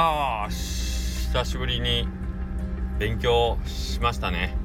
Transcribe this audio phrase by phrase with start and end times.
[0.00, 2.06] ああ久しぶりに
[3.00, 4.56] 勉強しましたね。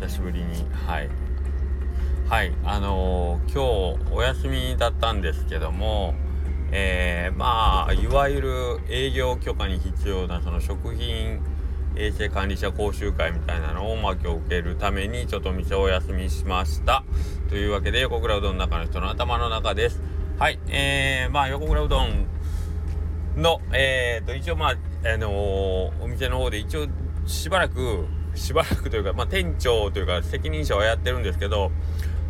[0.00, 1.10] 久しぶりにはい。
[2.26, 6.14] はいあのー、今日お休みだったんですけども
[6.72, 11.42] えー、まあいわゆる営業許可に必要なその食品
[11.94, 17.04] 衛生管理者講習会みたいなのを、まあ、今日受けるためにちょっと店をお休みしました。
[17.50, 20.00] というわけで横倉うどんの中の人の頭の中です。
[20.38, 22.35] はいえー、まあ横倉うどん
[23.36, 26.86] の、えーと、一応まあ、あのー、お店の方で一応
[27.26, 31.70] しばらくしばらくというか、まあ、店長というか責任者はやってるんですけど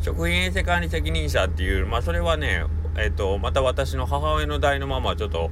[0.01, 2.65] 食品衛生管理責任者っていうまあそれはね
[2.97, 5.51] えっ、ー、とまた私の母親の代のままちょっと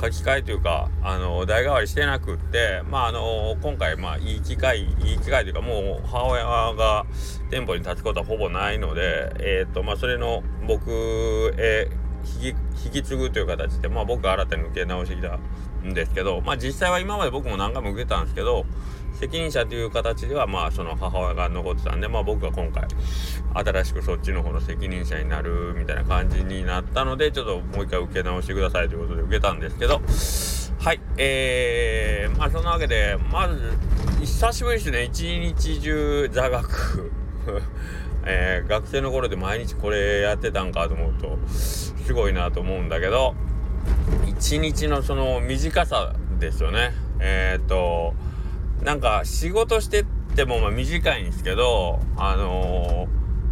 [0.00, 7.06] 書き換えというかあの代替わりしてなくってまああの今回まあいい機会いい機会というかもう母親が
[7.50, 11.88] 店舗に立つことはほぼないのでえっ、とまあそれの僕へ
[12.42, 15.38] 引き引き継ぐという形で、まあ、僕が新たに受け直してきた
[15.86, 18.64] んですけど、まあ、実際は今まで僕も何回も受けたんですけど
[19.14, 22.88] 責任者という形ではまあその母親が残ってたんで、まあ、僕が今回
[23.54, 30.00] 新しくそっちの方の責任者になるみたいな感じになったのでちょっともう一回受け直してくださいということで受けたんですけど
[30.80, 33.72] はいえー、まあそんなわけでまず
[34.22, 35.02] 久しぶりですね。
[35.04, 37.10] 一日中座学。
[38.24, 43.34] えー、学生の頃で毎日これやってたんかと思うとすごいなと思うんだけど
[44.26, 46.92] 一日のその短さですよね。
[47.20, 48.14] えっ、と
[48.82, 53.06] なんか仕事してってもまあ短いんですけどあの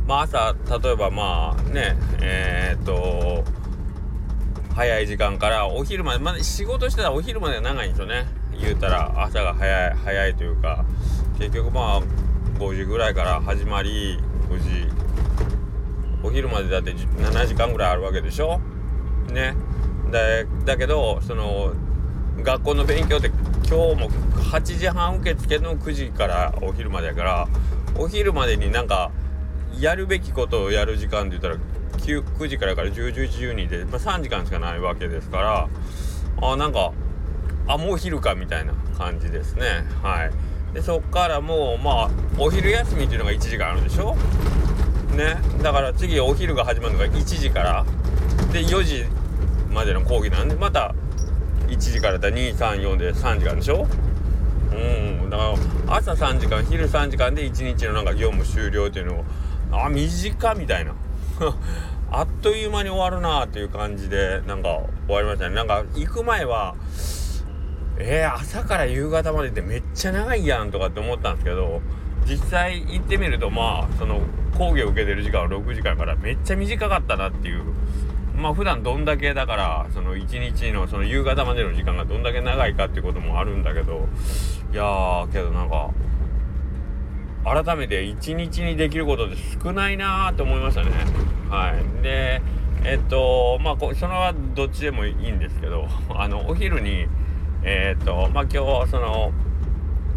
[0.07, 3.45] ー、まあ朝例えばまあねえっ、と
[4.75, 8.27] 早い時間からお昼までまだ仕事してたらお昼まで長いんですよね。
[8.61, 10.85] 言うたら朝が早い早いというか
[11.39, 12.03] 結局まあ
[12.59, 14.19] 5時ぐらいから始まり
[14.59, 14.87] 時
[16.23, 18.61] お昼までだって7時間ぐらいあるわけでしょ？
[19.33, 19.55] ね。
[20.11, 21.73] だだけどその
[22.43, 23.29] 学校の勉強って
[23.69, 24.11] 今日も
[24.51, 27.49] 8時半受付の9時からお昼までやから
[27.97, 29.11] お昼までになんか
[29.79, 31.57] やるべきことをやる時間で言ったら
[31.99, 35.69] 9, 9時からから10、11、12で、まあ、3時間しかないわけですから
[36.43, 36.93] あなんか
[37.69, 39.85] あもう昼かみたいな感じですね。
[40.03, 40.31] はい。
[40.75, 44.15] でそっからもうまあお昼休みっていうのが1時間あるでしょ？
[45.17, 45.37] ね。
[45.63, 47.85] だから次お昼が始まるのが1時から。
[48.53, 49.05] で4時
[49.71, 50.95] までの講義なんでまた
[51.69, 53.87] 1時からだ234で3時間でしょ？
[54.73, 54.75] う
[55.27, 55.55] んだか
[55.89, 59.25] ら朝3時間昼3時間で1日のなんか業務終了っていうのを
[59.73, 60.95] あ短みたいな。
[62.13, 65.55] あっという間に終わるなっていう感じでなんか終わりましたね。
[65.55, 66.75] なんか行く前は
[68.03, 71.81] えー、朝から夕方までってめっちゃ長いやんとかって思ったんですけど
[72.27, 74.21] 実際行ってみるとまあその
[74.57, 77.63] 講義を受けてる時間は6時間からめっちゃ短かったなっていう。
[78.41, 84.09] まあ普段どんだけだからその一日のその夕方までの時間がどんだけ長いかっていうこともあるんだけど
[84.73, 85.91] いやーけどなんか
[87.45, 90.91] 改めて一日にできることって少ないなーって思いましたね。
[91.51, 92.03] はい。
[92.03, 92.41] で
[92.83, 97.07] えっとまあそれはどっちでもいいんですけどあのお昼に
[97.63, 99.33] えっとまあ今日その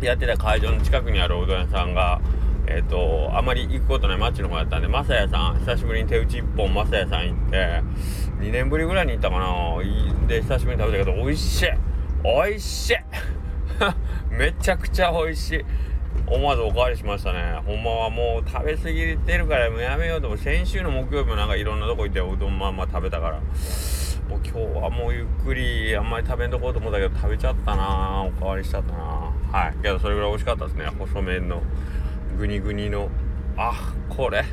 [0.01, 2.21] やってた会場の近くにあるうどん屋さんが
[2.65, 7.81] えっ、とあまり行くことない町の方やったんでまさやさん久しぶりに手打ち1本まさやさん行って
[8.39, 10.27] 2年ぶりぐらいに行ったかな。
[10.27, 11.65] で久しぶりに食べたけど美味しい。
[12.23, 12.95] 美味しい。
[14.33, 15.65] めちゃくちゃ美味しい。
[16.25, 17.39] 思わずおかわりしましたね。
[17.65, 20.27] ほんまはもう食べ過ぎてるからもうやめようと。
[20.27, 23.39] 思先週の木曜日もなんかいろんなとこ行ってうどんまんま食べたから。
[24.29, 29.03] もう今日はもうゆっくりあんまり食べんとこうと思ったけど食べちゃったなおかわりしちゃったな。
[29.51, 29.81] はい。
[29.81, 30.85] けどそれぐらい美味しかったですね。
[30.85, 31.61] 細麺の
[32.37, 33.09] グニグニの。
[33.57, 34.43] あこれ。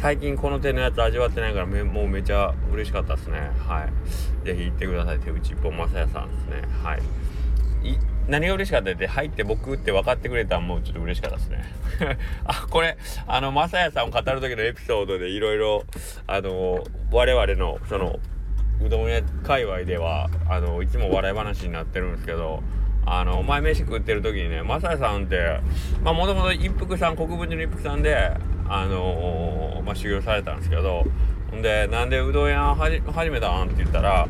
[0.00, 3.50] 最近この手のやつ味わってないからめもうめちゃ嬉しかったですね。
[3.66, 3.92] はい。
[4.44, 5.18] 是非行ってください。
[5.20, 6.62] 手打ち一本正也さんですね。
[6.82, 7.02] はい。
[8.28, 11.64] 何が嬉しかったって入って僕って分かってくれたんもうちょっと嬉しかったですね。
[12.44, 15.84] あこれあの正也さんを語る時のエピソードでいろいろ
[16.26, 18.18] あの我々のその
[18.82, 22.62] うどん屋界隈ではあのいつも笑い話になってるんですけど
[23.06, 25.60] あのお前飯食ってる時にねマサヤさんって
[26.02, 28.36] もともと一服さん国分寺の一服さんで
[28.66, 31.04] あのー、まあ修行されたんですけど
[31.50, 34.26] ほんでなんでうどん屋始めたんって言ったら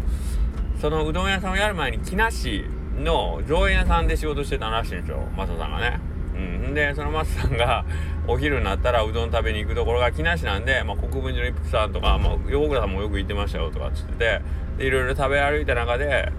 [0.81, 2.64] そのうどん屋さんをやる前に木梨
[2.99, 6.00] の造園屋さんで仕事してたらしいんですよマサさんがね。
[6.35, 6.37] う
[6.70, 7.85] ん、でそのマサさんが
[8.26, 14.40] お昼になったらうどん食べに行くところが木梨なんで、まあ、国分寺の一服さんとか、まあ、横倉さんもよく行ってましたよとかっつってて
[14.78, 16.32] でいろいろ食べ歩いた中で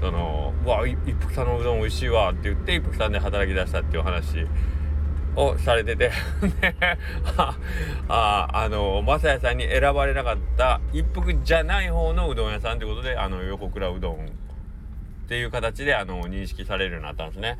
[0.00, 4.46] その「うわ一服さんのうどん美味しいわ」って言って一服さんで働き出したっていう話
[5.34, 6.10] をされてて
[7.36, 7.56] あ
[8.08, 14.28] ああの正也さんに選ばれなかった一服じゃない方のうどん屋さんってことであの横倉うどん
[15.32, 17.56] っていう形であの認識されるようになったんですね。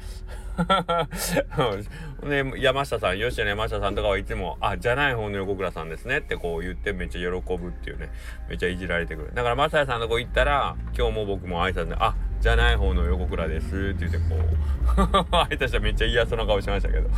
[2.28, 8.10] で山下さん吉野山下さんとかはいつも「あじゃない方の横倉さんですね」ってこう言ってめっちゃ喜ぶっていうね。
[8.50, 9.30] めっちゃいじられてくる。
[9.32, 14.36] だから正也さんのとこ行ったら今日も僕も挨拶で「あじゃない方の横倉です」って言ってこ
[15.02, 17.08] う 相手したらめっちゃ嫌そうな顔しましたけど。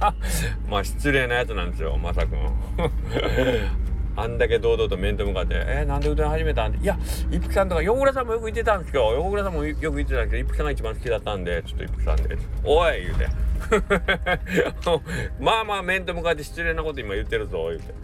[0.70, 3.97] まあ失礼なやつなんですよまさくん。
[4.20, 6.98] あんだけ堂々と面と向かって「えー、なんでうどん始めたん?」って「いや
[7.30, 13.48] 一服さんとか横倉さんもよく言ってたんですけど横倉さんもよく言ってたんですけど一服さんが一番好きだったんでちょっと一服さんで「おい!」言うて。
[15.40, 17.94] まあまあ面と向かって失礼なこと今言ってるぞ言うて。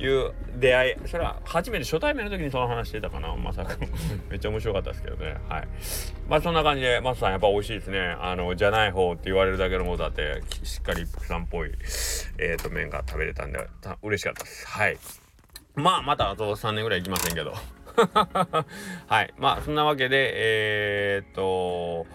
[0.04, 0.94] いう出会い。
[1.06, 3.76] それは初めて初対面の時にその話してたかなまさか。
[4.30, 5.36] めっちゃ面白かったですけどね。
[5.48, 5.68] はい。
[6.28, 8.16] まあそんな感じでマスさんやっぱ美味しいですね。
[8.20, 11.72] あのじゃない方って言われるだけのことだってしっかり一服さんっぽい
[12.38, 13.66] えっ、ー、と麺が食べれたんで
[14.02, 14.39] 嬉しかった。
[14.40, 14.98] ですはい
[15.74, 17.54] まあまたあと3年ぐらい行きませんけど
[19.06, 22.06] はいまあそんなわけでえー、っと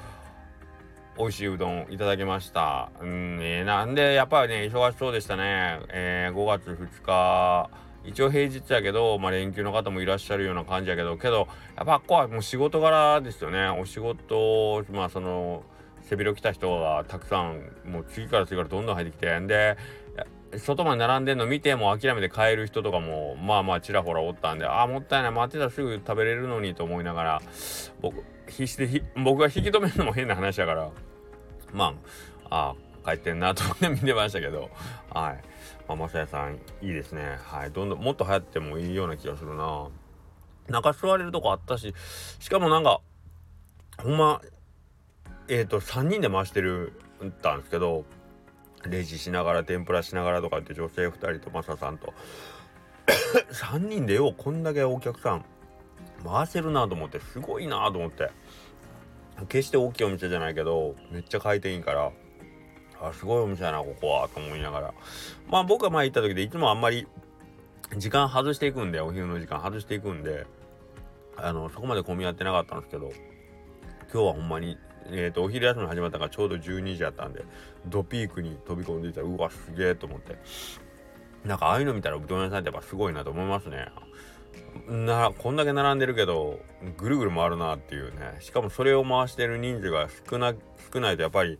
[1.17, 2.91] 美味しいうどんいただきました。
[2.99, 5.79] うん、えー、なんで、やっぱりね、忙しそうでしたね。
[5.89, 7.69] えー、5月2日、
[8.03, 11.47] 一応平日やけど、まあ、連休の方もいらっしゃるような感じやけど、けど、
[11.77, 13.69] やっぱここはもう仕事柄ですよね。
[13.69, 15.63] お仕事、まあ、その、
[16.01, 19.77] 背広来た人がたくさん、もう次から次からどんどん入ってきて、んで、
[20.59, 25.31] 外まで並んでんの見ても諦めて帰る人とかもまあまあちらほらおったんでああもったいない。
[25.31, 27.41] 待ってたらすぐ食べれるのにと思いながら
[28.01, 30.89] 僕必死で僕が引き止めるのも変な話だから
[31.73, 31.93] ま
[32.49, 34.69] あああ帰ってんなと思って見てましたけど
[35.09, 35.43] はい。
[35.87, 37.37] まあ、まさやさんいいですね。
[37.43, 37.71] はい。
[37.71, 39.87] どんどんもっと流行ってもいいような気がするな。
[40.67, 41.93] 中座れるとこあったし
[42.39, 43.01] しかもなんか
[44.01, 44.41] ほんま
[45.47, 46.93] えっ、ー、と3人で回してる
[47.41, 48.03] たんですけど
[48.89, 52.13] レジしながら天ぷらしながらとかって女性2人とマサさんと。
[53.51, 55.45] 3人でようこんだけお客さん。
[56.23, 58.31] 回せるなと思ってすごいなと思って。
[59.49, 62.11] 決して大きいお店じゃないけどめっちゃ回転いいから。
[63.01, 64.93] あすごいお店やなここはと思いながら。
[65.49, 67.07] まあ僕が前行った時でいつもあんまり
[67.97, 70.45] 時間外していくんでお昼の時間外していくんで
[71.37, 73.11] あのそこまで混み合ってなかったんですけど
[74.11, 74.77] 今日はほんまに
[75.11, 77.43] えーと、お昼休み始まったからちょうど12時やったんで
[77.87, 79.21] ドピークに飛び込んでいた。
[79.21, 80.37] らうわすげえと思って。
[81.45, 83.87] なんかああいうの見たらうどん屋さんってやっぱすごいなと思いますね。
[84.87, 86.59] なこんだけ並んでるけど
[86.97, 88.37] ぐるぐる回るなっていうね。
[88.39, 90.53] しかもそれを回してる人数が少な
[90.93, 91.59] 少ないとやっぱり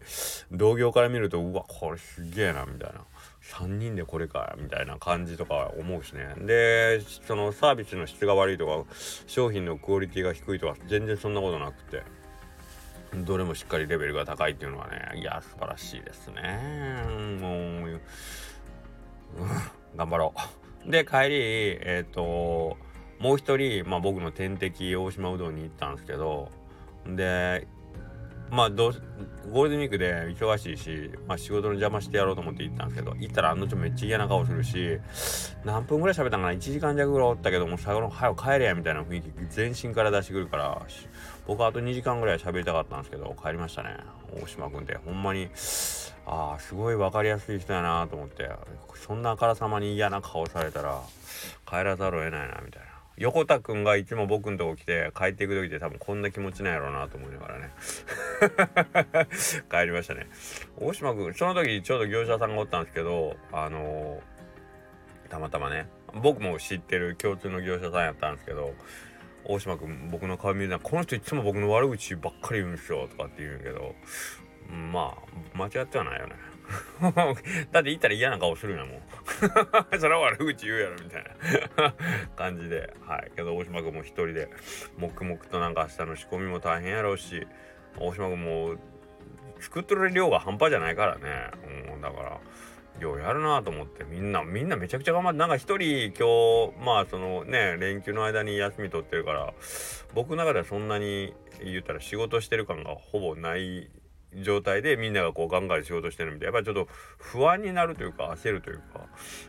[0.52, 3.06] 同業から見るとうわこれすげえなみたいな。
[3.44, 6.34] 3人でこれかみたいな感じとか思うしね。
[6.40, 8.84] でそのサービスの質が悪いとか
[9.28, 12.04] 商品のクオリティが低いとか全然そんなことなくて。
[13.24, 17.02] どれもしっかりレベルが高いっていうのはねいや素晴らしいですね。
[17.40, 18.02] もう、
[19.96, 20.34] 頑張ろ
[20.88, 20.92] う。
[20.92, 21.36] で帰り
[21.82, 22.78] えっ、ー、と
[23.20, 26.52] もう一人、まあ、僕の天敵大島うどんに行ったんですけど
[27.08, 27.68] で
[28.52, 28.94] まあどう
[29.52, 35.00] ゴールデンウィークで忙しいし、まあ、仕事の邪魔してやろうと思って行ったんですけど行ったらあのちょめっちゃ嫌な顔するし
[35.64, 40.82] 何分ぐらい喋ったんかな？1時間弱ぐらいおったけども最後の「早く帰れや」みたいな雰囲気全身から出してくるから
[41.48, 43.98] 僕はあと2時間ぐらい喋りたかったんですけど帰りましたね
[44.42, 45.50] 大島君ってほんまに
[46.26, 48.50] ああすごい分かりやすい人やなと思って
[48.96, 51.02] そんなあからさまに嫌な顔されたら
[51.70, 52.95] 帰らざるを得ないなみたいな。
[53.18, 57.72] 横田くんがいつも僕んとこ来て帰っていく時って多分こんな気持ちなんやろうなと思いながらね。
[59.72, 60.28] 帰りましたね。
[60.78, 68.74] 大島くんその時ちょうど業者さんがおったんですけどあのー、たまたまね僕も知ってる共通の業者さんやったんですけど
[69.46, 73.96] 大島くん僕の顔見るなこの人いつも僕の悪口ばっかり言うんですよとかって言うんけど、
[74.70, 75.16] ま
[75.54, 76.36] あ間違ってはないよね。
[77.72, 79.02] だって言ったら嫌な顔するんやもん
[80.00, 81.24] それは悪口言うやろみたい
[81.78, 81.94] な
[82.36, 82.94] 感じで。
[83.06, 83.32] はい。
[83.36, 84.50] けど大島君も一人で
[84.98, 87.48] 黙々となんか明日の仕込みも大変やろうし
[87.98, 88.76] 大島君も
[89.60, 91.52] 作ってる量が半端じゃないからね、
[91.94, 92.40] うん、だから
[93.00, 94.04] ようやるなと思って。
[94.06, 99.54] みんなみんなめちゃくちゃ頑張ってなんか一人今日まあそのね連休の間に休み取ってるから
[100.14, 103.90] 僕の中ではそんなに言ったら仕事してる感がほぼない
[104.42, 106.58] 状態でみんながこうガンガン仕事してるみたいな。
[106.58, 109.06] やっぱりちょっと不安になるというか焦るというか。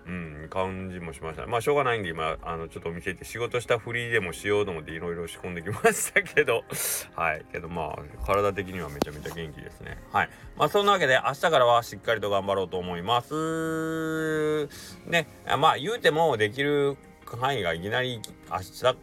[0.06, 6.64] うん感じもしましたまあしょうがないんで今あのちょっとお店行って仕事したふりでもしようと思っていろいろ仕込んできましたけど。
[7.14, 7.44] はい。
[7.52, 9.98] けどまあ体的にはめちゃめちゃ元気ですね。
[10.12, 10.30] はい。
[10.56, 14.66] まあそんなわけで明日からはしっかりと頑張ろうと思います。
[15.06, 15.26] ね。
[15.58, 18.96] まあ言うてもできる範囲がいきなり明日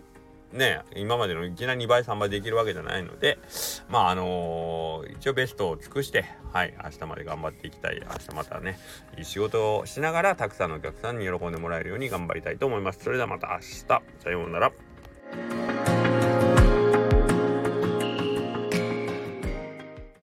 [0.53, 3.39] ね今までのいきなり2倍3倍できるわけじゃないので
[3.89, 8.01] まああのー、一応ベストを尽くしてはい明日まで頑張っていきたい。
[8.01, 8.77] 明日またね
[9.17, 13.03] いい仕事をしながらたくさんのお客さんに喜んでもらえるように頑張りたいと思います。
[13.03, 13.85] それではまた明日。
[14.23, 15.82] さようなら。